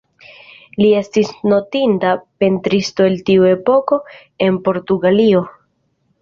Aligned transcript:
Li 0.83 0.87
estis 0.99 1.27
notinda 1.51 2.13
pentristo 2.43 3.07
el 3.11 3.19
tiu 3.29 3.45
epoko 3.51 4.01
en 4.49 4.59
Portugalio. 4.71 5.45